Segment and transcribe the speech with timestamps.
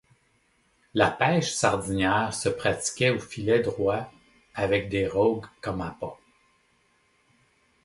[0.95, 4.11] La pêche sardinière se pratiquait au filet droit
[4.55, 6.17] avec des rogues comme appât.